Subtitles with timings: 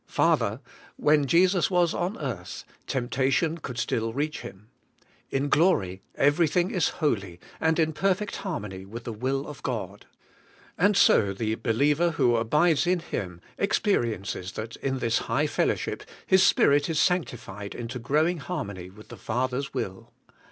[0.07, 0.61] Farther,
[0.95, 4.65] when Jesus was on earth, temptation could still reach Him:
[5.29, 10.07] in glory, everything is holy, and in perfect harmony with the will of God.
[10.75, 16.41] And so the believer who abides in Him experiences that in this high fellowship his
[16.41, 20.11] spirit is sanctified into growing harmony with the Father's will.